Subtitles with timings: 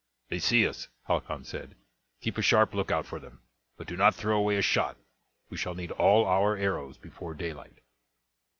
[0.29, 1.75] "They see us," Halcon said;
[2.21, 3.43] "keep a sharp lookout for them,
[3.77, 4.97] but do not throw away a shot,
[5.51, 7.81] we shall need all our arrows before daylight."